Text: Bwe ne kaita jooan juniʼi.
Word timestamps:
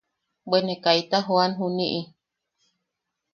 Bwe 0.47 0.59
ne 0.65 0.75
kaita 0.83 1.17
jooan 1.27 1.51
juniʼi. 1.59 2.01